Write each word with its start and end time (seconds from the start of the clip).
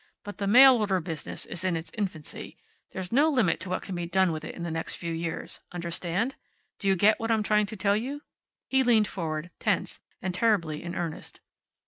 "But 0.23 0.39
the 0.39 0.47
mail 0.47 0.77
order 0.77 0.99
business 0.99 1.45
is 1.45 1.63
in 1.63 1.75
its 1.77 1.91
infancy. 1.93 2.57
There's 2.89 3.11
no 3.11 3.29
limit 3.29 3.59
to 3.59 3.69
what 3.69 3.83
can 3.83 3.93
be 3.93 4.07
done 4.07 4.31
with 4.31 4.43
it 4.43 4.55
in 4.55 4.63
the 4.63 4.71
next 4.71 4.95
few 4.95 5.13
years. 5.13 5.59
Understand? 5.73 6.33
Do 6.79 6.87
you 6.87 6.95
get 6.95 7.19
what 7.19 7.29
I'm 7.29 7.43
trying 7.43 7.67
to 7.67 7.77
tell 7.77 7.95
you?" 7.95 8.23
He 8.67 8.81
leaned 8.81 9.07
forward, 9.07 9.51
tense 9.59 9.99
and 10.19 10.33
terribly 10.33 10.81
in 10.81 10.95
earnest. 10.95 11.39